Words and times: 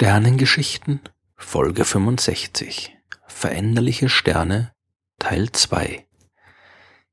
Sternengeschichten 0.00 1.00
Folge 1.36 1.84
65 1.84 2.96
Veränderliche 3.26 4.08
Sterne 4.08 4.70
Teil 5.18 5.50
2 5.50 6.06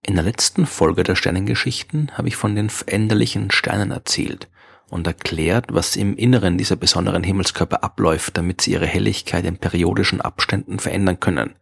In 0.03 0.13
der 0.13 0.23
letzten 0.23 0.67
Folge 0.67 1.01
der 1.01 1.15
Sternengeschichten 1.15 2.11
habe 2.15 2.27
ich 2.27 2.35
von 2.35 2.55
den 2.55 2.69
veränderlichen 2.69 3.49
Sternen 3.49 3.89
erzählt 3.89 4.51
und 4.87 5.07
erklärt, 5.07 5.73
was 5.73 5.95
im 5.95 6.15
Inneren 6.15 6.59
dieser 6.59 6.75
besonderen 6.75 7.23
Himmelskörper 7.23 7.83
abläuft, 7.83 8.37
damit 8.37 8.61
sie 8.61 8.73
ihre 8.73 8.85
Helligkeit 8.85 9.45
in 9.45 9.57
periodischen 9.57 10.21
Abständen 10.21 10.77
verändern 10.77 11.19
können. 11.19 11.55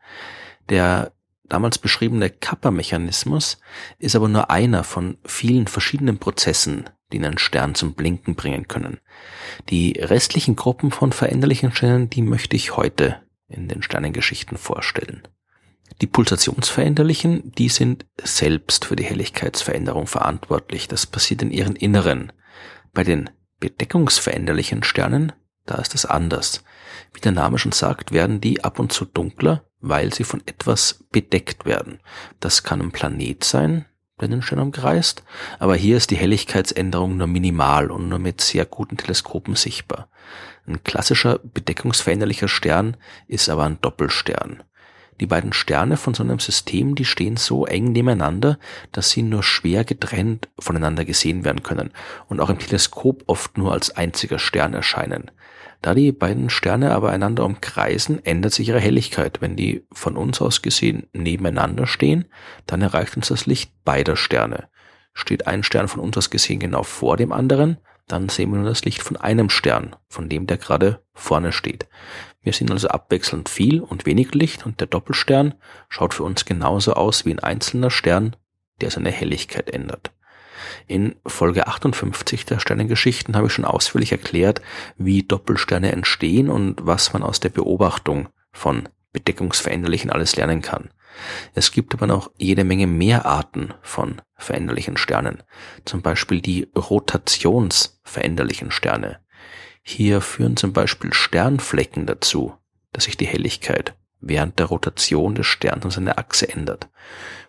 Der 0.68 1.14
damals 1.54 1.78
beschriebene 1.78 2.32
Kappa-Mechanismus 2.32 3.60
ist 4.00 4.16
aber 4.16 4.28
nur 4.28 4.50
einer 4.50 4.84
von 4.84 5.20
vielen 5.24 5.68
verschiedenen 5.68 6.18
Prozessen, 6.18 6.90
die 7.12 7.24
einen 7.24 7.38
Stern 7.38 7.76
zum 7.76 7.94
Blinken 7.94 8.34
bringen 8.34 8.68
können. 8.68 9.00
Die 9.70 9.92
restlichen 9.92 10.56
Gruppen 10.56 10.90
von 10.90 11.12
veränderlichen 11.12 11.72
Sternen, 11.72 12.10
die 12.10 12.24
möchte 12.24 12.56
ich 12.56 12.76
heute 12.76 13.22
in 13.48 13.68
den 13.68 13.84
Sternengeschichten 13.84 14.58
vorstellen. 14.58 15.28
Die 16.02 16.08
Pulsationsveränderlichen, 16.08 17.52
die 17.52 17.70
sind 17.70 18.08
selbst 18.20 18.86
für 18.86 18.96
die 18.96 19.06
Helligkeitsveränderung 19.06 20.08
verantwortlich. 20.08 20.88
Das 20.88 21.06
passiert 21.06 21.44
in 21.44 21.52
ihren 21.52 21.76
Inneren. 21.76 22.32
Bei 22.94 23.04
den 23.04 23.30
bedeckungsveränderlichen 23.60 24.82
Sternen, 24.82 25.34
da 25.68 25.76
ist 25.76 25.94
es 25.94 26.06
anders. 26.06 26.64
Wie 27.14 27.22
der 27.22 27.32
Name 27.32 27.60
schon 27.60 27.74
sagt, 27.74 28.12
werden 28.12 28.42
die 28.42 28.64
ab 28.64 28.80
und 28.80 28.92
zu 28.92 29.06
dunkler, 29.06 29.66
weil 29.84 30.14
sie 30.14 30.24
von 30.24 30.42
etwas 30.46 31.04
bedeckt 31.12 31.66
werden. 31.66 32.00
Das 32.40 32.64
kann 32.64 32.82
ein 32.82 32.92
Planet 32.92 33.44
sein, 33.44 33.86
der 34.20 34.30
den 34.30 34.42
Stern 34.42 34.60
umkreist, 34.60 35.24
aber 35.60 35.76
hier 35.76 35.98
ist 35.98 36.10
die 36.10 36.16
Helligkeitsänderung 36.16 37.18
nur 37.18 37.28
minimal 37.28 37.92
und 37.92 38.08
nur 38.08 38.20
mit 38.20 38.40
sehr 38.40 38.66
guten 38.66 38.96
Teleskopen 38.96 39.56
sichtbar. 39.56 40.08
Ein 40.66 40.84
klassischer 40.84 41.40
bedeckungsveränderlicher 41.44 42.48
Stern 42.48 42.96
ist 43.28 43.50
aber 43.50 43.66
ein 43.66 43.82
Doppelstern. 43.82 44.64
Die 45.20 45.28
beiden 45.28 45.54
Sterne 45.54 45.98
von 45.98 46.14
so 46.14 46.24
einem 46.24 46.40
System, 46.40 46.96
die 46.96 47.06
stehen 47.06 47.38
so 47.38 47.66
eng 47.66 47.92
nebeneinander, 47.92 48.58
dass 48.92 49.10
sie 49.10 49.22
nur 49.22 49.44
schwer 49.44 49.84
getrennt 49.84 50.50
voneinander 50.60 51.06
gesehen 51.06 51.46
werden 51.46 51.64
können 51.64 51.92
und 52.28 52.40
auch 52.40 52.50
im 52.50 52.60
Teleskop 52.60 53.24
oft 53.28 53.58
nur 53.58 53.72
als 53.72 53.96
einziger 53.96 54.40
Stern 54.40 54.74
erscheinen. 54.74 55.32
Da 55.82 55.94
die 55.94 56.14
beiden 56.14 56.50
Sterne 56.50 56.92
aber 56.94 57.12
einander 57.12 57.44
umkreisen, 57.44 58.24
ändert 58.24 58.54
sich 58.54 58.70
ihre 58.70 58.80
Helligkeit. 58.80 59.42
Wenn 59.42 59.58
die 59.58 59.86
von 59.92 60.16
uns 60.16 60.42
aus 60.42 60.62
gesehen 60.62 61.08
nebeneinander 61.12 61.88
stehen, 61.88 62.26
dann 62.66 62.82
erreicht 62.82 63.18
uns 63.18 63.28
das 63.28 63.46
Licht 63.46 63.74
beider 63.84 64.16
Sterne. 64.16 64.70
Steht 65.14 65.46
ein 65.46 65.62
Stern 65.62 65.90
von 65.90 66.00
uns 66.00 66.18
aus 66.18 66.30
gesehen 66.30 66.60
genau 66.60 66.84
vor 66.84 67.18
dem 67.18 67.34
anderen, 67.34 67.78
dann 68.08 68.30
sehen 68.30 68.52
wir 68.52 68.60
nur 68.60 68.70
das 68.70 68.86
Licht 68.86 69.02
von 69.02 69.18
einem 69.18 69.50
Stern, 69.50 69.96
von 70.08 70.30
dem 70.30 70.48
der 70.48 70.58
gerade 70.58 71.04
vorne 71.14 71.52
steht. 71.52 71.88
Wir 72.44 72.54
sehen 72.54 72.72
also 72.72 72.90
abwechselnd 72.90 73.50
viel 73.50 73.82
und 73.82 74.06
wenig 74.06 74.34
Licht 74.36 74.66
und 74.66 74.80
der 74.80 74.88
Doppelstern 74.88 75.56
schaut 75.90 76.14
für 76.14 76.24
uns 76.24 76.46
genauso 76.46 76.94
aus 76.94 77.26
wie 77.26 77.32
ein 77.32 77.40
einzelner 77.40 77.90
Stern, 77.90 78.36
der 78.82 78.92
seine 78.92 79.12
Helligkeit 79.12 79.70
ändert. 79.70 80.12
In 80.88 81.16
Folge 81.26 81.68
58 81.68 82.46
der 82.46 82.60
Sternengeschichten 82.60 83.36
habe 83.36 83.48
ich 83.48 83.54
schon 83.54 83.66
ausführlich 83.66 84.12
erklärt, 84.12 84.62
wie 84.98 85.24
Doppelsterne 85.24 85.92
entstehen 85.92 86.50
und 86.50 86.86
was 86.86 87.14
man 87.14 87.24
aus 87.24 87.40
der 87.40 87.50
Beobachtung 87.50 88.30
von 88.52 88.90
Bedeckungsveränderlichen 89.14 90.12
alles 90.12 90.36
lernen 90.36 90.62
kann. 90.62 90.90
Es 91.54 91.72
gibt 91.72 91.94
aber 91.94 92.08
noch 92.08 92.32
jede 92.38 92.64
Menge 92.64 92.88
mehr 92.88 93.26
Arten 93.26 93.74
von 93.82 94.22
veränderlichen 94.36 94.98
Sternen, 94.98 95.44
zum 95.86 96.02
Beispiel 96.02 96.42
die 96.42 96.68
rotationsveränderlichen 96.76 98.72
Sterne. 98.72 99.23
Hier 99.84 100.22
führen 100.22 100.58
zum 100.58 100.74
Beispiel 100.74 101.14
Sternflecken 101.14 102.06
dazu, 102.06 102.54
dass 102.94 103.04
sich 103.04 103.18
die 103.18 103.28
Helligkeit 103.28 103.96
während 104.22 104.58
der 104.58 104.68
Rotation 104.68 105.36
des 105.36 105.46
Sterns 105.46 105.84
um 105.84 105.92
seine 105.92 106.18
Achse 106.18 106.50
ändert. 106.50 106.88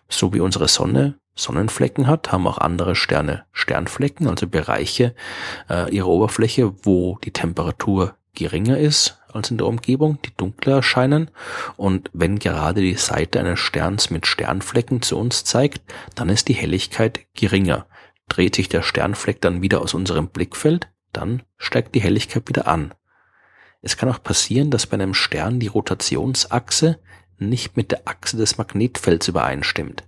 So 0.09 0.33
wie 0.33 0.41
unsere 0.41 0.67
Sonne 0.67 1.17
Sonnenflecken 1.33 2.07
hat, 2.07 2.31
haben 2.31 2.47
auch 2.47 2.57
andere 2.57 2.95
Sterne 2.95 3.45
Sternflecken, 3.51 4.27
also 4.27 4.47
Bereiche 4.47 5.15
äh, 5.69 5.93
ihrer 5.93 6.07
Oberfläche, 6.07 6.73
wo 6.85 7.17
die 7.23 7.31
Temperatur 7.31 8.15
geringer 8.33 8.77
ist 8.77 9.21
als 9.31 9.51
in 9.51 9.57
der 9.57 9.67
Umgebung, 9.67 10.19
die 10.23 10.35
dunkler 10.35 10.75
erscheinen. 10.75 11.29
Und 11.75 12.09
wenn 12.13 12.39
gerade 12.39 12.81
die 12.81 12.95
Seite 12.95 13.39
eines 13.39 13.59
Sterns 13.59 14.09
mit 14.09 14.27
Sternflecken 14.27 15.01
zu 15.01 15.17
uns 15.17 15.43
zeigt, 15.43 15.81
dann 16.15 16.29
ist 16.29 16.47
die 16.47 16.53
Helligkeit 16.53 17.21
geringer. 17.33 17.85
Dreht 18.29 18.55
sich 18.55 18.69
der 18.69 18.81
Sternfleck 18.81 19.41
dann 19.41 19.61
wieder 19.61 19.81
aus 19.81 19.93
unserem 19.93 20.29
Blickfeld, 20.29 20.87
dann 21.15 21.43
steigt 21.57 21.95
die 21.95 22.01
Helligkeit 22.01 22.47
wieder 22.47 22.67
an. 22.67 22.93
Es 23.81 23.97
kann 23.97 24.09
auch 24.09 24.21
passieren, 24.23 24.71
dass 24.71 24.87
bei 24.87 24.95
einem 24.95 25.13
Stern 25.13 25.59
die 25.59 25.67
Rotationsachse 25.67 26.99
nicht 27.37 27.77
mit 27.77 27.91
der 27.91 28.07
Achse 28.07 28.37
des 28.37 28.57
Magnetfelds 28.57 29.27
übereinstimmt. 29.27 30.03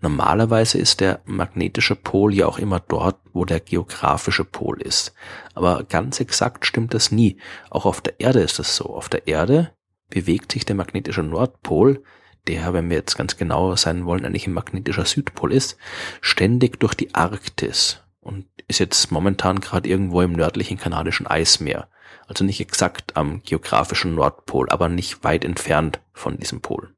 Normalerweise 0.00 0.78
ist 0.78 1.00
der 1.00 1.20
magnetische 1.24 1.96
Pol 1.96 2.34
ja 2.34 2.46
auch 2.46 2.58
immer 2.58 2.80
dort, 2.80 3.16
wo 3.32 3.44
der 3.44 3.60
geografische 3.60 4.44
Pol 4.44 4.80
ist. 4.80 5.14
Aber 5.54 5.84
ganz 5.84 6.20
exakt 6.20 6.66
stimmt 6.66 6.94
das 6.94 7.10
nie. 7.10 7.38
Auch 7.70 7.86
auf 7.86 8.00
der 8.00 8.20
Erde 8.20 8.40
ist 8.40 8.58
das 8.58 8.76
so. 8.76 8.94
Auf 8.94 9.08
der 9.08 9.26
Erde 9.26 9.72
bewegt 10.10 10.52
sich 10.52 10.64
der 10.64 10.76
magnetische 10.76 11.22
Nordpol, 11.22 12.02
der, 12.46 12.72
wenn 12.72 12.90
wir 12.90 12.96
jetzt 12.96 13.16
ganz 13.16 13.36
genau 13.36 13.74
sein 13.74 14.04
wollen, 14.04 14.24
eigentlich 14.24 14.46
ein 14.46 14.52
magnetischer 14.52 15.04
Südpol 15.04 15.52
ist, 15.52 15.76
ständig 16.20 16.78
durch 16.78 16.94
die 16.94 17.14
Arktis 17.14 18.05
und 18.26 18.46
ist 18.66 18.80
jetzt 18.80 19.12
momentan 19.12 19.60
gerade 19.60 19.88
irgendwo 19.88 20.20
im 20.20 20.32
nördlichen 20.32 20.78
kanadischen 20.78 21.26
Eismeer. 21.26 21.88
Also 22.26 22.44
nicht 22.44 22.60
exakt 22.60 23.16
am 23.16 23.42
geografischen 23.44 24.16
Nordpol, 24.16 24.68
aber 24.68 24.88
nicht 24.88 25.22
weit 25.22 25.44
entfernt 25.44 26.00
von 26.12 26.36
diesem 26.36 26.60
Pol. 26.60 26.92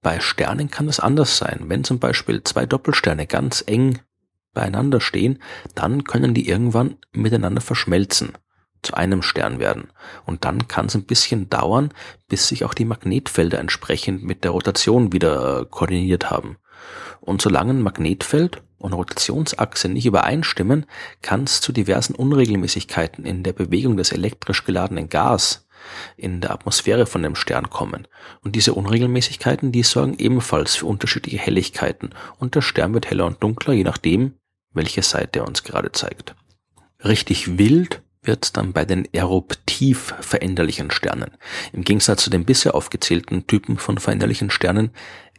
Bei 0.00 0.20
Sternen 0.20 0.70
kann 0.70 0.88
es 0.88 1.00
anders 1.00 1.36
sein. 1.36 1.64
Wenn 1.66 1.84
zum 1.84 1.98
Beispiel 1.98 2.42
zwei 2.44 2.64
Doppelsterne 2.64 3.26
ganz 3.26 3.62
eng 3.66 4.00
beieinander 4.54 5.00
stehen, 5.00 5.42
dann 5.74 6.04
können 6.04 6.32
die 6.32 6.48
irgendwann 6.48 6.96
miteinander 7.12 7.60
verschmelzen, 7.60 8.32
zu 8.82 8.94
einem 8.94 9.22
Stern 9.22 9.58
werden. 9.58 9.88
Und 10.24 10.44
dann 10.44 10.66
kann 10.68 10.86
es 10.86 10.94
ein 10.94 11.04
bisschen 11.04 11.50
dauern, 11.50 11.90
bis 12.28 12.48
sich 12.48 12.64
auch 12.64 12.74
die 12.74 12.84
Magnetfelder 12.86 13.58
entsprechend 13.58 14.22
mit 14.22 14.44
der 14.44 14.52
Rotation 14.52 15.12
wieder 15.12 15.60
äh, 15.60 15.66
koordiniert 15.66 16.30
haben. 16.30 16.56
Und 17.20 17.42
solange 17.42 17.72
ein 17.74 17.82
Magnetfeld 17.82 18.62
und 18.84 18.92
Rotationsachse 18.92 19.88
nicht 19.88 20.04
übereinstimmen, 20.06 20.84
kann 21.22 21.44
es 21.44 21.60
zu 21.60 21.72
diversen 21.72 22.14
Unregelmäßigkeiten 22.14 23.24
in 23.24 23.42
der 23.42 23.54
Bewegung 23.54 23.96
des 23.96 24.12
elektrisch 24.12 24.64
geladenen 24.64 25.08
Gas 25.08 25.66
in 26.16 26.40
der 26.40 26.52
Atmosphäre 26.52 27.06
von 27.06 27.22
dem 27.22 27.34
Stern 27.34 27.70
kommen. 27.70 28.06
Und 28.42 28.56
diese 28.56 28.74
Unregelmäßigkeiten, 28.74 29.72
die 29.72 29.82
sorgen 29.82 30.18
ebenfalls 30.18 30.76
für 30.76 30.86
unterschiedliche 30.86 31.38
Helligkeiten 31.38 32.10
und 32.38 32.54
der 32.54 32.62
Stern 32.62 32.94
wird 32.94 33.10
heller 33.10 33.26
und 33.26 33.42
dunkler, 33.42 33.72
je 33.72 33.84
nachdem, 33.84 34.34
welche 34.72 35.02
Seite 35.02 35.40
er 35.40 35.48
uns 35.48 35.62
gerade 35.62 35.92
zeigt. 35.92 36.34
Richtig 37.02 37.58
wild 37.58 38.02
wird 38.22 38.56
dann 38.56 38.72
bei 38.72 38.84
den 38.84 39.06
eruptiv 39.12 40.14
veränderlichen 40.20 40.90
Sternen. 40.90 41.32
Im 41.72 41.84
Gegensatz 41.84 42.24
zu 42.24 42.30
den 42.30 42.44
bisher 42.44 42.74
aufgezählten 42.74 43.46
Typen 43.46 43.78
von 43.78 43.98
veränderlichen 43.98 44.50
Sternen 44.50 44.90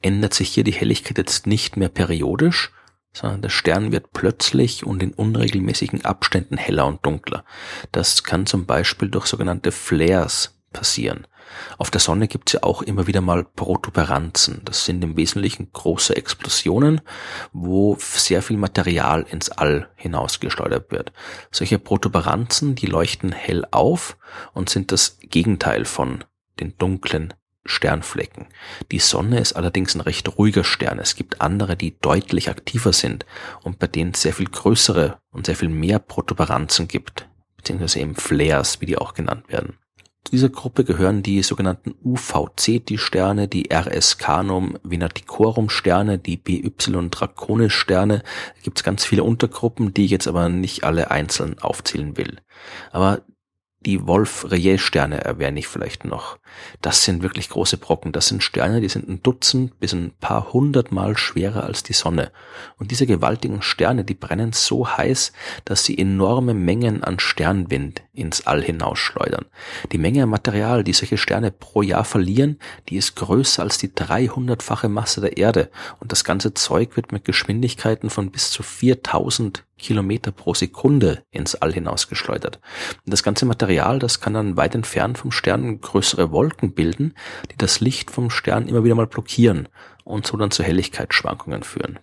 ändert 0.02 0.34
sich 0.34 0.50
hier 0.50 0.64
die 0.64 0.74
Helligkeit 0.74 1.18
jetzt 1.18 1.48
nicht 1.48 1.78
mehr 1.78 1.90
periodisch, 1.90 2.72
sondern 3.16 3.42
der 3.42 3.50
Stern 3.50 3.92
wird 3.92 4.14
plötzlich 4.14 4.86
und 4.86 5.02
in 5.02 5.14
unregelmäßigen 5.14 6.06
Abständen 6.06 6.58
heller 6.58 6.86
und 6.86 7.04
dunkler. 7.06 7.46
Das 7.92 8.24
kann 8.24 8.46
zum 8.46 8.66
Beispiel 8.66 9.10
durch 9.10 9.26
sogenannte 9.26 9.72
Flares 9.72 10.60
passieren. 10.74 11.26
Auf 11.78 11.90
der 11.90 12.02
Sonne 12.02 12.28
gibt 12.28 12.50
es 12.50 12.54
ja 12.54 12.64
auch 12.64 12.82
immer 12.82 13.08
wieder 13.08 13.22
mal 13.22 13.46
Protuberanzen. 13.46 14.62
Das 14.66 14.84
sind 14.84 15.04
im 15.04 15.16
Wesentlichen 15.16 15.70
große 15.72 16.16
Explosionen, 16.16 17.02
wo 17.54 17.96
sehr 18.00 18.42
viel 18.42 18.58
Material 18.58 19.26
ins 19.30 19.50
All 19.50 19.90
hinausgeschleudert 19.96 20.92
wird. 20.92 21.14
Solche 21.52 21.80
Protuberanzen, 21.80 22.76
die 22.76 22.88
leuchten 22.88 23.32
hell 23.32 23.66
auf 23.72 24.18
und 24.54 24.70
sind 24.70 24.92
das 24.92 25.18
Gegenteil 25.22 25.86
von 25.86 26.26
den 26.60 26.78
dunklen 26.78 27.34
Sternflecken. 27.66 28.48
Die 28.92 29.00
Sonne 29.00 29.40
ist 29.40 29.54
allerdings 29.54 29.96
ein 29.96 30.02
recht 30.02 30.38
ruhiger 30.38 30.64
Stern. 30.64 31.00
Es 31.00 31.16
gibt 31.16 31.42
andere, 31.42 31.76
die 31.76 31.98
deutlich 32.00 32.50
aktiver 32.50 32.94
sind 32.94 33.26
und 33.64 33.80
bei 33.80 33.88
denen 33.88 34.12
es 34.12 34.22
sehr 34.22 34.34
viel 34.34 34.50
größere 34.50 35.18
und 35.32 35.48
sehr 35.48 35.56
viel 35.56 35.70
mehr 35.70 36.00
Protuberanzen 36.00 36.88
gibt, 36.88 37.28
beziehungsweise 37.58 38.00
eben 38.00 38.16
Flares, 38.16 38.82
wie 38.82 38.86
die 38.86 38.98
auch 38.98 39.14
genannt 39.14 39.50
werden. 39.50 39.78
Zu 40.26 40.32
dieser 40.32 40.50
Gruppe 40.50 40.84
gehören 40.84 41.22
die 41.22 41.44
sogenannten 41.44 41.94
UVC-Sterne, 42.04 43.48
die 43.48 43.70
RS 43.72 44.18
Canum 44.18 44.76
Venaticorum 44.82 45.70
Sterne, 45.70 46.18
die 46.18 46.38
BY 46.38 46.72
Draconis 47.12 47.74
Sterne. 47.74 48.24
Da 48.56 48.62
gibt 48.64 48.80
es 48.80 48.84
ganz 48.84 49.06
viele 49.06 49.24
Untergruppen, 49.24 49.94
die 49.94 50.06
ich 50.06 50.12
jetzt 50.12 50.28
aber 50.28 50.50
nicht 50.50 50.84
alle 50.84 51.12
einzeln 51.12 51.60
aufzählen 51.60 52.18
will. 52.18 52.40
Aber 52.92 53.22
Die 53.86 54.08
Wolf-Rayet-Sterne 54.08 55.24
erwähne 55.24 55.60
ich 55.60 55.68
vielleicht 55.68 56.06
noch. 56.06 56.40
Das 56.82 57.04
sind 57.04 57.22
wirklich 57.22 57.50
große 57.50 57.78
Brocken. 57.78 58.12
Das 58.12 58.28
sind 58.28 58.42
Sterne, 58.42 58.82
die 58.82 58.90
sind 58.90 59.08
ein 59.08 59.22
Dutzend 59.22 59.80
bis 59.80 59.94
ein 59.94 60.12
paar 60.20 60.54
hundertmal 60.54 61.16
schwerer 61.18 61.66
als 61.66 61.84
die 61.84 61.94
Sonne. 61.94 62.32
Und 62.78 62.90
diese 62.90 63.06
gewaltigen 63.06 63.62
Sterne, 63.62 64.04
die 64.04 64.16
brennen 64.16 64.54
so 64.54 64.88
heiß, 64.88 65.34
dass 65.66 65.86
sie 65.86 65.98
enorme 66.00 66.56
Mengen 66.56 67.04
an 67.04 67.20
Sternwind 67.20 68.02
ins 68.12 68.48
All 68.48 68.64
hinausschleudern. 68.64 69.46
Die 69.92 70.00
Menge 70.00 70.24
an 70.24 70.30
Material, 70.30 70.84
die 70.84 70.94
solche 70.94 71.18
Sterne 71.18 71.52
pro 71.52 71.84
Jahr 71.84 72.06
verlieren, 72.06 72.58
die 72.90 72.98
ist 72.98 73.16
größer 73.16 73.62
als 73.62 73.78
die 73.78 73.90
300-fache 73.90 74.90
Masse 74.90 75.22
der 75.22 75.38
Erde. 75.38 75.70
Und 76.00 76.12
das 76.12 76.24
ganze 76.24 76.56
Zeug 76.56 76.96
wird 76.96 77.12
mit 77.12 77.24
Geschwindigkeiten 77.24 78.10
von 78.10 78.32
bis 78.32 78.50
zu 78.50 78.64
4000 78.64 79.64
Kilometer 79.78 80.32
pro 80.32 80.54
Sekunde 80.54 81.24
ins 81.32 81.56
All 81.56 81.74
hinausgeschleudert. 81.74 82.60
Das 83.06 83.24
ganze 83.24 83.46
Material, 83.46 84.00
das 84.00 84.20
kann 84.20 84.34
dann 84.34 84.58
weit 84.58 84.76
entfernt 84.76 85.18
vom 85.18 85.32
Stern 85.32 85.82
größere 85.82 86.32
Wolken 86.32 86.74
bilden, 86.74 87.14
die 87.52 87.58
das 87.58 87.80
Licht 87.80 88.12
vom 88.12 88.30
Stern 88.30 88.68
immer 88.68 88.84
wieder 88.84 88.96
mal 88.96 89.08
blockieren 89.08 89.68
und 90.04 90.26
so 90.26 90.38
dann 90.38 90.52
zu 90.52 90.64
Helligkeitsschwankungen 90.64 91.64
führen. 91.64 92.00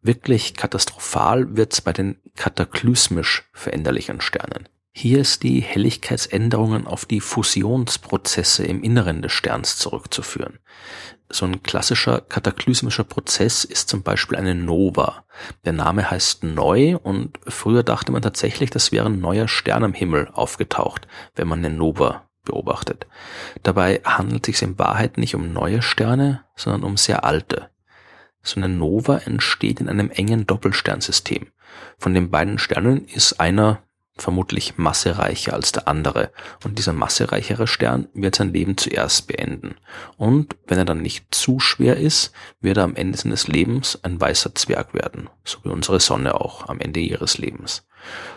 Wirklich 0.00 0.54
katastrophal 0.54 1.56
wird's 1.56 1.80
bei 1.80 1.92
den 1.92 2.20
kataklysmisch 2.36 3.48
veränderlichen 3.52 4.20
Sternen. 4.20 4.68
Hier 5.00 5.20
ist 5.20 5.44
die 5.44 5.60
Helligkeitsänderungen 5.60 6.88
auf 6.88 7.06
die 7.06 7.20
Fusionsprozesse 7.20 8.66
im 8.66 8.82
Inneren 8.82 9.22
des 9.22 9.30
Sterns 9.30 9.76
zurückzuführen. 9.76 10.58
So 11.30 11.46
ein 11.46 11.62
klassischer 11.62 12.20
kataklysmischer 12.20 13.04
Prozess 13.04 13.62
ist 13.62 13.88
zum 13.88 14.02
Beispiel 14.02 14.36
eine 14.36 14.56
Nova. 14.56 15.24
Der 15.64 15.72
Name 15.72 16.10
heißt 16.10 16.42
neu 16.42 16.96
und 16.96 17.38
früher 17.46 17.84
dachte 17.84 18.10
man 18.10 18.22
tatsächlich, 18.22 18.70
das 18.70 18.90
wäre 18.90 19.06
ein 19.06 19.20
neuer 19.20 19.46
Stern 19.46 19.84
am 19.84 19.92
Himmel 19.92 20.30
aufgetaucht, 20.32 21.06
wenn 21.36 21.46
man 21.46 21.60
eine 21.64 21.70
Nova 21.72 22.28
beobachtet. 22.42 23.06
Dabei 23.62 24.00
handelt 24.02 24.48
es 24.48 24.58
sich 24.58 24.68
in 24.68 24.80
Wahrheit 24.80 25.16
nicht 25.16 25.36
um 25.36 25.52
neue 25.52 25.80
Sterne, 25.80 26.44
sondern 26.56 26.82
um 26.82 26.96
sehr 26.96 27.22
alte. 27.22 27.70
So 28.42 28.56
eine 28.56 28.68
Nova 28.68 29.18
entsteht 29.18 29.78
in 29.80 29.88
einem 29.88 30.10
engen 30.10 30.48
Doppelsternsystem. 30.48 31.52
Von 31.98 32.14
den 32.14 32.30
beiden 32.30 32.58
Sternen 32.58 33.06
ist 33.06 33.38
einer 33.38 33.84
vermutlich 34.18 34.78
massereicher 34.78 35.54
als 35.54 35.72
der 35.72 35.88
andere. 35.88 36.30
Und 36.64 36.78
dieser 36.78 36.92
massereichere 36.92 37.66
Stern 37.66 38.08
wird 38.14 38.34
sein 38.34 38.52
Leben 38.52 38.76
zuerst 38.76 39.26
beenden. 39.26 39.76
Und 40.16 40.56
wenn 40.66 40.78
er 40.78 40.84
dann 40.84 41.02
nicht 41.02 41.34
zu 41.34 41.60
schwer 41.60 41.96
ist, 41.96 42.32
wird 42.60 42.76
er 42.76 42.84
am 42.84 42.96
Ende 42.96 43.18
seines 43.18 43.48
Lebens 43.48 43.98
ein 44.02 44.20
weißer 44.20 44.54
Zwerg 44.54 44.94
werden. 44.94 45.28
So 45.44 45.58
wie 45.64 45.70
unsere 45.70 46.00
Sonne 46.00 46.40
auch 46.40 46.68
am 46.68 46.80
Ende 46.80 47.00
ihres 47.00 47.38
Lebens. 47.38 47.86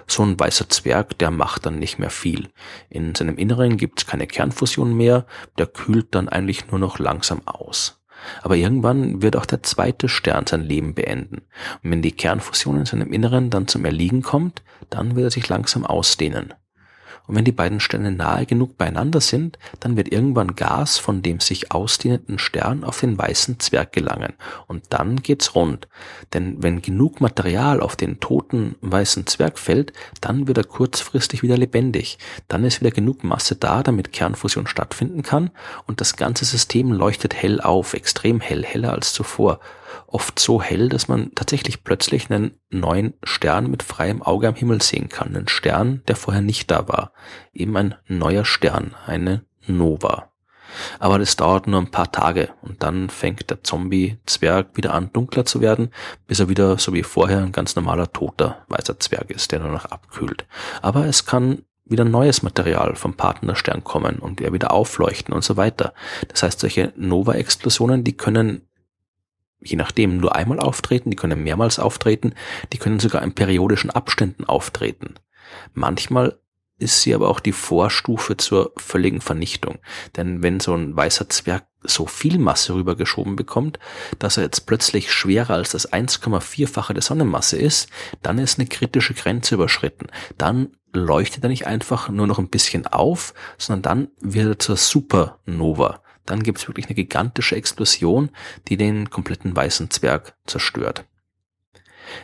So 0.07 0.23
ein 0.23 0.39
weißer 0.39 0.69
Zwerg, 0.69 1.17
der 1.19 1.31
macht 1.31 1.65
dann 1.65 1.79
nicht 1.79 1.99
mehr 1.99 2.09
viel. 2.09 2.49
In 2.89 3.15
seinem 3.15 3.37
Inneren 3.37 3.77
gibt 3.77 4.01
es 4.01 4.07
keine 4.07 4.27
Kernfusion 4.27 4.95
mehr, 4.95 5.25
der 5.57 5.67
kühlt 5.67 6.15
dann 6.15 6.29
eigentlich 6.29 6.67
nur 6.71 6.79
noch 6.79 6.99
langsam 6.99 7.41
aus. 7.45 8.00
Aber 8.41 8.55
irgendwann 8.55 9.21
wird 9.21 9.35
auch 9.35 9.45
der 9.45 9.63
zweite 9.63 10.09
Stern 10.09 10.47
sein 10.47 10.61
Leben 10.61 10.93
beenden. 10.93 11.41
Und 11.83 11.91
wenn 11.91 12.01
die 12.01 12.11
Kernfusion 12.11 12.77
in 12.77 12.85
seinem 12.85 13.11
Inneren 13.11 13.49
dann 13.49 13.67
zum 13.67 13.85
Erliegen 13.85 14.21
kommt, 14.21 14.61
dann 14.89 15.15
wird 15.15 15.27
er 15.27 15.31
sich 15.31 15.47
langsam 15.49 15.85
ausdehnen. 15.85 16.53
Und 17.31 17.37
wenn 17.37 17.45
die 17.45 17.53
beiden 17.53 17.79
Sterne 17.79 18.11
nahe 18.11 18.45
genug 18.45 18.77
beieinander 18.77 19.21
sind, 19.21 19.57
dann 19.79 19.95
wird 19.95 20.11
irgendwann 20.11 20.53
Gas 20.57 20.97
von 20.97 21.21
dem 21.21 21.39
sich 21.39 21.71
ausdehnenden 21.71 22.39
Stern 22.39 22.83
auf 22.83 22.99
den 22.99 23.17
weißen 23.17 23.57
Zwerg 23.61 23.93
gelangen. 23.93 24.33
Und 24.67 24.83
dann 24.89 25.21
geht's 25.21 25.55
rund. 25.55 25.87
Denn 26.33 26.61
wenn 26.61 26.81
genug 26.81 27.21
Material 27.21 27.79
auf 27.79 27.95
den 27.95 28.19
toten 28.19 28.75
weißen 28.81 29.27
Zwerg 29.27 29.59
fällt, 29.59 29.93
dann 30.19 30.49
wird 30.49 30.57
er 30.57 30.65
kurzfristig 30.65 31.41
wieder 31.41 31.55
lebendig. 31.55 32.17
Dann 32.49 32.65
ist 32.65 32.81
wieder 32.81 32.91
genug 32.91 33.23
Masse 33.23 33.55
da, 33.55 33.81
damit 33.81 34.11
Kernfusion 34.11 34.67
stattfinden 34.67 35.21
kann. 35.21 35.51
Und 35.87 36.01
das 36.01 36.17
ganze 36.17 36.43
System 36.43 36.91
leuchtet 36.91 37.33
hell 37.33 37.61
auf, 37.61 37.93
extrem 37.93 38.41
hell, 38.41 38.65
heller 38.65 38.91
als 38.91 39.13
zuvor 39.13 39.61
oft 40.07 40.39
so 40.39 40.61
hell, 40.61 40.89
dass 40.89 41.07
man 41.07 41.33
tatsächlich 41.35 41.83
plötzlich 41.83 42.29
einen 42.29 42.57
neuen 42.69 43.13
Stern 43.23 43.69
mit 43.69 43.83
freiem 43.83 44.21
Auge 44.21 44.47
am 44.47 44.55
Himmel 44.55 44.81
sehen 44.81 45.09
kann. 45.09 45.35
Einen 45.35 45.47
Stern, 45.47 46.01
der 46.07 46.15
vorher 46.15 46.41
nicht 46.41 46.71
da 46.71 46.87
war. 46.87 47.13
Eben 47.53 47.75
ein 47.77 47.95
neuer 48.07 48.45
Stern, 48.45 48.95
eine 49.05 49.45
Nova. 49.67 50.31
Aber 50.99 51.19
das 51.19 51.35
dauert 51.35 51.67
nur 51.67 51.81
ein 51.81 51.91
paar 51.91 52.11
Tage 52.11 52.49
und 52.61 52.81
dann 52.81 53.09
fängt 53.09 53.49
der 53.49 53.63
Zombie-Zwerg 53.63 54.77
wieder 54.77 54.93
an 54.93 55.11
dunkler 55.11 55.45
zu 55.45 55.61
werden, 55.61 55.89
bis 56.27 56.39
er 56.39 56.49
wieder 56.49 56.77
so 56.77 56.93
wie 56.93 57.03
vorher 57.03 57.39
ein 57.39 57.51
ganz 57.51 57.75
normaler 57.75 58.11
toter 58.11 58.65
weißer 58.69 58.99
Zwerg 58.99 59.31
ist, 59.31 59.51
der 59.51 59.59
nur 59.59 59.71
noch 59.71 59.85
abkühlt. 59.85 60.45
Aber 60.81 61.05
es 61.05 61.25
kann 61.25 61.63
wieder 61.85 62.05
neues 62.05 62.41
Material 62.41 62.95
vom 62.95 63.15
Partnerstern 63.15 63.83
kommen 63.83 64.19
und 64.19 64.39
er 64.39 64.53
wieder 64.53 64.71
aufleuchten 64.71 65.33
und 65.33 65.43
so 65.43 65.57
weiter. 65.57 65.93
Das 66.29 66.41
heißt, 66.43 66.59
solche 66.59 66.93
Nova-Explosionen, 66.95 68.03
die 68.03 68.15
können 68.15 68.61
je 69.61 69.77
nachdem 69.77 70.17
nur 70.17 70.35
einmal 70.35 70.59
auftreten, 70.59 71.09
die 71.09 71.15
können 71.15 71.43
mehrmals 71.43 71.79
auftreten, 71.79 72.33
die 72.73 72.77
können 72.77 72.99
sogar 72.99 73.21
in 73.21 73.33
periodischen 73.33 73.89
Abständen 73.89 74.45
auftreten. 74.45 75.15
Manchmal 75.73 76.39
ist 76.81 77.01
sie 77.01 77.13
aber 77.13 77.29
auch 77.29 77.39
die 77.39 77.51
Vorstufe 77.51 78.37
zur 78.37 78.73
völligen 78.75 79.21
Vernichtung. 79.21 79.77
Denn 80.17 80.41
wenn 80.41 80.59
so 80.59 80.73
ein 80.73 80.95
weißer 80.95 81.29
Zwerg 81.29 81.67
so 81.83 82.07
viel 82.07 82.39
Masse 82.39 82.73
rübergeschoben 82.73 83.35
bekommt, 83.35 83.79
dass 84.19 84.37
er 84.37 84.43
jetzt 84.43 84.61
plötzlich 84.61 85.11
schwerer 85.11 85.53
als 85.53 85.71
das 85.71 85.91
1,4-fache 85.91 86.93
der 86.93 87.03
Sonnenmasse 87.03 87.57
ist, 87.57 87.89
dann 88.23 88.39
ist 88.39 88.59
eine 88.59 88.67
kritische 88.67 89.13
Grenze 89.13 89.55
überschritten. 89.55 90.07
Dann 90.37 90.75
leuchtet 90.91 91.43
er 91.43 91.49
nicht 91.49 91.67
einfach 91.67 92.09
nur 92.09 92.27
noch 92.27 92.39
ein 92.39 92.49
bisschen 92.49 92.87
auf, 92.87 93.33
sondern 93.57 93.81
dann 93.83 94.07
wird 94.19 94.47
er 94.47 94.59
zur 94.59 94.77
Supernova 94.77 96.01
dann 96.25 96.43
gibt 96.43 96.59
es 96.59 96.67
wirklich 96.67 96.87
eine 96.87 96.95
gigantische 96.95 97.55
Explosion, 97.55 98.29
die 98.67 98.77
den 98.77 99.09
kompletten 99.09 99.55
weißen 99.55 99.89
Zwerg 99.89 100.35
zerstört. 100.45 101.05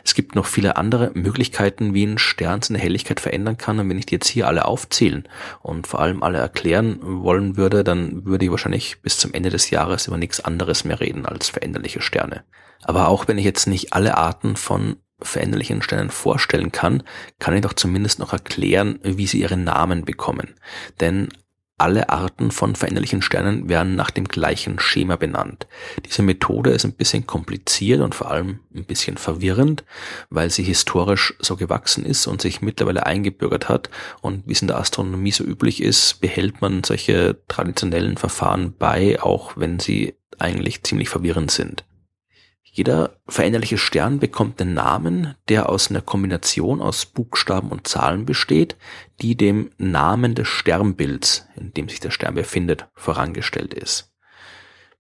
Es 0.04 0.14
gibt 0.14 0.36
noch 0.36 0.46
viele 0.46 0.78
andere 0.78 1.12
Möglichkeiten, 1.14 1.94
wie 1.94 2.06
ein 2.06 2.18
Stern 2.18 2.62
seine 2.62 2.80
Helligkeit 2.80 3.20
verändern 3.20 3.58
kann. 3.58 3.80
Und 3.80 3.90
wenn 3.90 3.98
ich 3.98 4.06
die 4.06 4.16
jetzt 4.16 4.28
hier 4.28 4.48
alle 4.48 4.66
aufzählen 4.66 5.28
und 5.62 5.88
vor 5.88 6.00
allem 6.00 6.24
alle 6.24 6.40
erklären 6.40 7.00
wollen 7.02 7.58
würde, 7.58 7.84
dann 7.84 8.26
würde 8.26 8.46
ich 8.46 8.52
wahrscheinlich 8.52 9.02
bis 9.02 9.18
zum 9.18 9.34
Ende 9.34 9.50
des 9.50 9.70
Jahres 9.70 10.08
über 10.08 10.18
nichts 10.18 10.40
anderes 10.40 10.84
mehr 10.84 11.00
reden 11.00 11.26
als 11.26 11.50
veränderliche 11.50 12.02
Sterne. 12.02 12.44
Aber 12.84 13.08
auch 13.08 13.28
wenn 13.28 13.38
ich 13.38 13.46
jetzt 13.46 13.68
nicht 13.68 13.94
alle 13.94 14.18
Arten 14.18 14.56
von 14.56 14.98
veränderlichen 15.20 15.82
Sternen 15.82 16.12
vorstellen 16.12 16.72
kann, 16.72 17.04
kann 17.40 17.56
ich 17.56 17.62
doch 17.62 17.74
zumindest 17.74 18.20
noch 18.20 18.34
erklären, 18.34 19.00
wie 19.04 19.26
sie 19.26 19.42
ihre 19.42 19.58
Namen 19.58 20.06
bekommen. 20.06 20.54
Denn 21.00 21.30
alle 21.78 22.10
Arten 22.10 22.50
von 22.50 22.76
veränderlichen 22.76 23.22
Sternen 23.22 23.70
werden 23.70 23.96
nach 23.96 24.10
dem 24.10 24.28
gleichen 24.28 24.80
Schema 24.80 25.16
benannt. 25.16 25.68
Diese 26.06 26.24
Methode 26.24 26.72
ist 26.72 26.86
ein 26.86 26.94
bisschen 26.94 27.28
kompliziert 27.28 28.02
und 28.02 28.16
vor 28.16 28.32
allem 28.32 28.60
ein 28.76 28.86
bisschen 28.86 29.18
verwirrend, 29.18 29.84
weil 30.32 30.50
sie 30.50 30.64
historisch 30.64 31.36
so 31.40 31.56
gewachsen 31.56 32.04
ist 32.04 32.26
und 32.26 32.42
sich 32.42 32.62
mittlerweile 32.62 33.06
eingebürgert 33.06 33.70
hat. 33.70 33.92
Und 34.22 34.48
wie 34.48 34.54
es 34.54 34.62
in 34.62 34.68
der 34.68 34.80
Astronomie 34.80 35.32
so 35.32 35.44
üblich 35.44 35.82
ist, 35.84 36.20
behält 36.20 36.62
man 36.62 36.84
solche 36.84 37.38
traditionellen 37.48 38.18
Verfahren 38.18 38.74
bei, 38.78 39.22
auch 39.22 39.56
wenn 39.56 39.80
sie 39.80 40.16
eigentlich 40.40 40.84
ziemlich 40.84 41.10
verwirrend 41.10 41.52
sind. 41.52 41.84
Jeder 42.78 43.18
veränderliche 43.28 43.80
Stern 43.80 44.20
bekommt 44.20 44.62
einen 44.62 44.76
Namen, 44.76 45.34
der 45.50 45.68
aus 45.68 45.90
einer 45.90 46.02
Kombination 46.02 46.80
aus 46.80 47.08
Buchstaben 47.08 47.72
und 47.72 47.88
Zahlen 47.88 48.28
besteht, 48.28 48.78
die 49.20 49.36
dem 49.36 49.72
Namen 49.80 50.36
des 50.36 50.48
Sternbilds, 50.48 51.48
in 51.56 51.74
dem 51.74 51.90
sich 51.90 52.02
der 52.02 52.12
Stern 52.12 52.36
befindet, 52.36 52.86
vorangestellt 52.94 53.74
ist. 53.74 54.14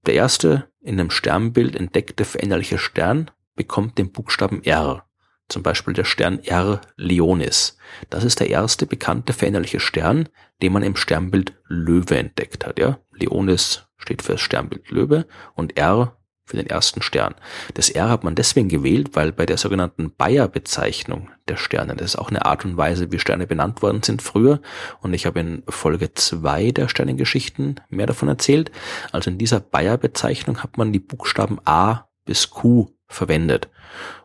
Der 0.07 0.15
erste 0.15 0.71
in 0.81 0.99
einem 0.99 1.11
Sternbild 1.11 1.75
entdeckte 1.75 2.25
veränderliche 2.25 2.79
Stern 2.79 3.29
bekommt 3.55 3.99
den 3.99 4.11
Buchstaben 4.11 4.63
R, 4.63 5.05
zum 5.47 5.61
Beispiel 5.61 5.93
der 5.93 6.05
Stern 6.05 6.39
R 6.39 6.81
Leonis. 6.95 7.77
Das 8.09 8.23
ist 8.23 8.39
der 8.39 8.49
erste 8.49 8.87
bekannte 8.87 9.33
veränderliche 9.33 9.79
Stern, 9.79 10.29
den 10.63 10.73
man 10.73 10.81
im 10.81 10.95
Sternbild 10.95 11.53
Löwe 11.67 12.17
entdeckt 12.17 12.65
hat. 12.65 12.79
Ja? 12.79 12.97
Leonis 13.11 13.85
steht 13.97 14.23
für 14.23 14.31
das 14.31 14.41
Sternbild 14.41 14.89
Löwe 14.89 15.27
und 15.53 15.77
R 15.77 16.16
für 16.47 16.57
den 16.57 16.67
ersten 16.67 17.01
Stern. 17.01 17.35
Das 17.73 17.89
R 17.89 18.09
hat 18.09 18.23
man 18.23 18.33
deswegen 18.33 18.69
gewählt, 18.69 19.11
weil 19.13 19.31
bei 19.31 19.45
der 19.45 19.57
sogenannten 19.57 20.11
Bayer-Bezeichnung 20.15 21.29
der 21.47 21.57
Sterne, 21.57 21.95
das 21.95 22.13
ist 22.13 22.15
auch 22.15 22.29
eine 22.29 22.45
Art 22.45 22.65
und 22.65 22.77
Weise, 22.77 23.11
wie 23.11 23.19
Sterne 23.19 23.45
benannt 23.45 23.81
worden 23.81 24.01
sind 24.01 24.21
früher, 24.21 24.61
und 25.01 25.13
ich 25.13 25.25
habe 25.25 25.39
in 25.39 25.63
Folge 25.67 26.13
zwei 26.13 26.71
der 26.71 26.87
Sternengeschichten 26.87 27.81
mehr 27.89 28.07
davon 28.07 28.29
erzählt. 28.29 28.71
Also 29.11 29.29
in 29.29 29.37
dieser 29.37 29.59
Bayer-Bezeichnung 29.59 30.63
hat 30.63 30.77
man 30.77 30.93
die 30.93 30.99
Buchstaben 30.99 31.59
A 31.65 32.07
bis 32.25 32.49
Q 32.49 32.91
verwendet. 33.07 33.69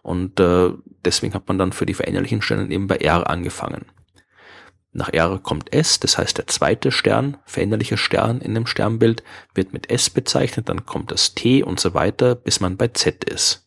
Und 0.02 0.40
äh, 0.40 0.70
deswegen 1.04 1.34
hat 1.34 1.48
man 1.48 1.58
dann 1.58 1.72
für 1.72 1.86
die 1.86 1.94
veränderlichen 1.94 2.42
Sterne 2.42 2.70
eben 2.70 2.86
bei 2.86 2.96
R 2.96 3.28
angefangen. 3.28 3.86
Nach 4.92 5.08
R 5.10 5.38
kommt 5.38 5.72
S, 5.72 6.00
das 6.00 6.18
heißt 6.18 6.36
der 6.36 6.46
zweite 6.46 6.92
Stern, 6.92 7.38
veränderliche 7.46 7.96
Stern 7.96 8.42
in 8.42 8.54
dem 8.54 8.66
Sternbild, 8.66 9.22
wird 9.54 9.72
mit 9.72 9.90
S 9.90 10.10
bezeichnet, 10.10 10.68
dann 10.68 10.84
kommt 10.84 11.10
das 11.10 11.34
T 11.34 11.62
und 11.62 11.80
so 11.80 11.94
weiter, 11.94 12.34
bis 12.34 12.60
man 12.60 12.76
bei 12.76 12.88
Z 12.88 13.24
ist. 13.24 13.66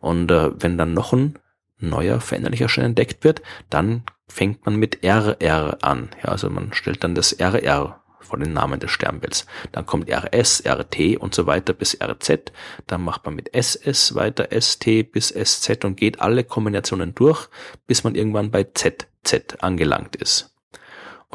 Und 0.00 0.30
äh, 0.30 0.50
wenn 0.60 0.76
dann 0.76 0.92
noch 0.92 1.12
ein 1.12 1.38
neuer 1.78 2.20
veränderlicher 2.20 2.68
Stern 2.68 2.86
entdeckt 2.86 3.22
wird, 3.22 3.42
dann 3.70 4.02
fängt 4.28 4.66
man 4.66 4.76
mit 4.76 5.04
RR 5.04 5.78
an. 5.82 6.10
Ja, 6.22 6.30
also 6.30 6.50
man 6.50 6.72
stellt 6.72 7.04
dann 7.04 7.14
das 7.14 7.38
RR 7.38 8.02
vor 8.18 8.38
den 8.38 8.52
Namen 8.52 8.80
des 8.80 8.90
Sternbilds. 8.90 9.46
Dann 9.70 9.86
kommt 9.86 10.10
RS, 10.10 10.64
RT 10.66 11.18
und 11.18 11.34
so 11.34 11.46
weiter 11.46 11.74
bis 11.74 11.96
RZ. 12.02 12.52
Dann 12.88 13.02
macht 13.02 13.24
man 13.24 13.36
mit 13.36 13.54
SS 13.54 14.16
weiter, 14.16 14.48
ST 14.60 15.12
bis 15.12 15.28
SZ 15.28 15.84
und 15.84 15.96
geht 15.96 16.20
alle 16.20 16.42
Kombinationen 16.42 17.14
durch, 17.14 17.48
bis 17.86 18.02
man 18.02 18.16
irgendwann 18.16 18.50
bei 18.50 18.64
ZZ 18.64 19.56
angelangt 19.60 20.16
ist. 20.16 20.55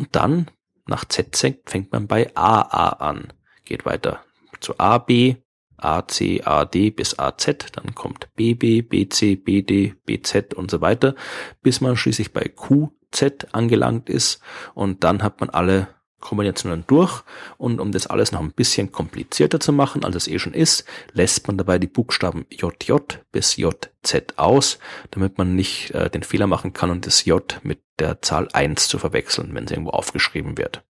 Und 0.01 0.15
dann, 0.15 0.49
nach 0.87 1.05
ZZ, 1.05 1.59
fängt 1.67 1.91
man 1.91 2.07
bei 2.07 2.35
AA 2.35 2.89
an, 2.89 3.31
geht 3.65 3.85
weiter 3.85 4.21
zu 4.59 4.79
AB, 4.79 5.35
AC, 5.77 6.41
AD 6.43 6.89
bis 6.89 7.19
AZ, 7.19 7.55
dann 7.73 7.93
kommt 7.93 8.27
BB, 8.35 8.81
BC, 8.81 9.35
BD, 9.35 9.93
BZ 10.03 10.55
und 10.55 10.71
so 10.71 10.81
weiter, 10.81 11.13
bis 11.61 11.81
man 11.81 11.95
schließlich 11.95 12.33
bei 12.33 12.49
QZ 12.49 13.49
angelangt 13.51 14.09
ist. 14.09 14.41
Und 14.73 15.03
dann 15.03 15.21
hat 15.21 15.39
man 15.39 15.51
alle 15.51 15.89
Kombinationen 16.21 16.85
durch 16.87 17.23
und 17.57 17.81
um 17.81 17.91
das 17.91 18.07
alles 18.07 18.31
noch 18.31 18.39
ein 18.39 18.53
bisschen 18.53 18.91
komplizierter 18.91 19.59
zu 19.59 19.73
machen, 19.73 20.05
als 20.05 20.15
es 20.15 20.27
eh 20.27 20.39
schon 20.39 20.53
ist, 20.53 20.85
lässt 21.11 21.47
man 21.47 21.57
dabei 21.57 21.79
die 21.79 21.87
Buchstaben 21.87 22.45
JJ 22.49 22.93
bis 23.31 23.57
JZ 23.57 24.37
aus, 24.37 24.79
damit 25.11 25.37
man 25.37 25.55
nicht 25.55 25.91
äh, 25.91 26.09
den 26.09 26.23
Fehler 26.23 26.47
machen 26.47 26.73
kann 26.73 26.91
und 26.91 27.05
das 27.05 27.25
J 27.25 27.59
mit 27.63 27.81
der 27.99 28.21
Zahl 28.21 28.47
1 28.53 28.87
zu 28.87 28.97
verwechseln, 28.97 29.53
wenn 29.53 29.65
es 29.65 29.71
irgendwo 29.71 29.91
aufgeschrieben 29.91 30.57
wird. 30.57 30.83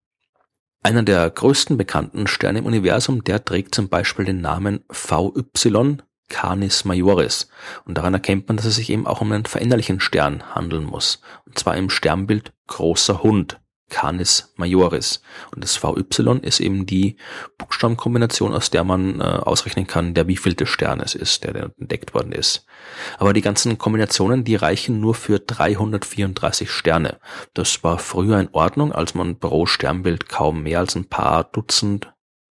Einer 0.84 1.02
der 1.02 1.30
größten 1.30 1.76
bekannten 1.76 2.26
Sterne 2.26 2.58
im 2.60 2.66
Universum, 2.66 3.22
der 3.22 3.44
trägt 3.44 3.74
zum 3.74 3.88
Beispiel 3.88 4.24
den 4.24 4.40
Namen 4.40 4.84
VY 4.88 5.98
Canis 6.32 6.84
Majoris. 6.84 7.48
Und 7.84 7.98
daran 7.98 8.14
erkennt 8.14 8.48
man, 8.48 8.56
dass 8.56 8.66
es 8.66 8.76
sich 8.76 8.90
eben 8.90 9.06
auch 9.06 9.20
um 9.20 9.30
einen 9.30 9.44
veränderlichen 9.44 10.00
Stern 10.00 10.54
handeln 10.54 10.84
muss. 10.84 11.20
Und 11.46 11.58
zwar 11.58 11.76
im 11.76 11.90
Sternbild 11.90 12.52
großer 12.66 13.22
Hund. 13.22 13.60
Canis 13.92 14.52
Majoris. 14.56 15.20
Und 15.54 15.62
das 15.62 15.82
VY 15.82 16.40
ist 16.40 16.60
eben 16.60 16.86
die 16.86 17.16
Buchstabenkombination, 17.58 18.54
aus 18.54 18.70
der 18.70 18.84
man 18.84 19.20
äh, 19.20 19.24
ausrechnen 19.24 19.86
kann, 19.86 20.14
der 20.14 20.26
wievielte 20.26 20.66
Stern 20.66 21.00
es 21.00 21.14
ist, 21.14 21.44
der, 21.44 21.52
der 21.52 21.70
entdeckt 21.78 22.14
worden 22.14 22.32
ist. 22.32 22.64
Aber 23.18 23.34
die 23.34 23.42
ganzen 23.42 23.76
Kombinationen, 23.76 24.44
die 24.44 24.56
reichen 24.56 24.98
nur 24.98 25.14
für 25.14 25.38
334 25.38 26.70
Sterne. 26.70 27.18
Das 27.52 27.84
war 27.84 27.98
früher 27.98 28.40
in 28.40 28.48
Ordnung, 28.52 28.92
als 28.92 29.14
man 29.14 29.38
pro 29.38 29.66
Sternbild 29.66 30.28
kaum 30.28 30.62
mehr 30.62 30.78
als 30.78 30.96
ein 30.96 31.04
paar 31.04 31.44
Dutzend 31.44 32.12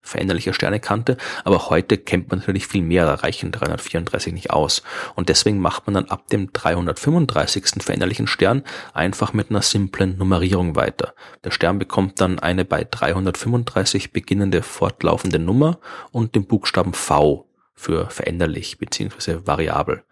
veränderliche 0.07 0.55
Sterne 0.55 0.81
kannte, 0.81 1.17
aber 1.45 1.69
heute 1.69 1.99
kennt 1.99 2.31
man 2.31 2.39
natürlich 2.39 2.67
viel 2.67 2.83
mehr, 2.83 3.05
da 3.05 3.15
reichen 3.15 3.53
334 3.53 4.33
nicht 4.33 4.51
aus. 4.51 4.83
Und 5.15 5.29
deswegen 5.29 5.59
macht 5.59 5.87
man 5.87 5.95
dann 5.95 6.07
ab 6.07 6.29
dem 6.29 6.53
335. 6.53 7.83
veränderlichen 7.83 8.27
Stern 8.27 8.63
einfach 8.95 9.33
mit 9.33 9.51
einer 9.51 9.63
simplen 9.63 10.17
Nummerierung 10.17 10.77
weiter. 10.77 11.15
Der 11.45 11.51
Stern 11.51 11.79
bekommt 11.79 12.21
dann 12.21 12.39
eine 12.39 12.65
bei 12.65 12.87
335 12.89 14.13
beginnende 14.13 14.63
fortlaufende 14.63 15.39
Nummer 15.39 15.79
und 16.13 16.35
den 16.35 16.47
Buchstaben 16.47 16.95
V 16.95 17.47
für 17.75 18.09
veränderlich 18.11 18.79
bzw. 18.79 19.41
variabel. 19.45 20.05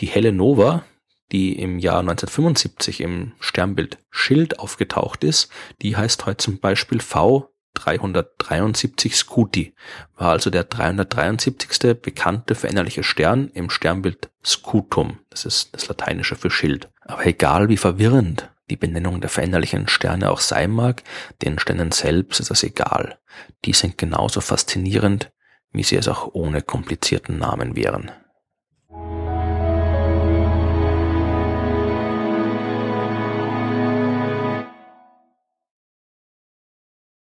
Die 0.00 0.06
helle 0.06 0.32
Nova, 0.32 0.84
die 1.30 1.58
im 1.58 1.78
Jahr 1.78 2.00
1975 2.00 3.00
im 3.00 3.32
Sternbild 3.40 3.98
Schild 4.10 4.58
aufgetaucht 4.58 5.24
ist, 5.24 5.50
die 5.80 5.96
heißt 5.96 6.26
heute 6.26 6.38
zum 6.38 6.58
Beispiel 6.58 7.00
V 7.00 7.51
373 7.74 9.16
Scuti, 9.16 9.74
war 10.16 10.30
also 10.30 10.50
der 10.50 10.64
373. 10.64 12.00
bekannte 12.00 12.54
veränderliche 12.54 13.02
Stern 13.02 13.48
im 13.54 13.70
Sternbild 13.70 14.30
Scutum. 14.44 15.18
Das 15.30 15.44
ist 15.44 15.74
das 15.74 15.88
Lateinische 15.88 16.36
für 16.36 16.50
Schild. 16.50 16.90
Aber 17.00 17.26
egal 17.26 17.68
wie 17.68 17.76
verwirrend 17.76 18.50
die 18.70 18.76
Benennung 18.76 19.20
der 19.20 19.30
veränderlichen 19.30 19.88
Sterne 19.88 20.30
auch 20.30 20.40
sein 20.40 20.70
mag, 20.70 21.02
den 21.42 21.58
Sternen 21.58 21.92
selbst 21.92 22.40
ist 22.40 22.50
das 22.50 22.62
egal. 22.62 23.18
Die 23.64 23.72
sind 23.72 23.98
genauso 23.98 24.40
faszinierend, 24.40 25.30
wie 25.72 25.82
sie 25.82 25.96
es 25.96 26.08
auch 26.08 26.28
ohne 26.32 26.62
komplizierten 26.62 27.38
Namen 27.38 27.76
wären. 27.76 28.10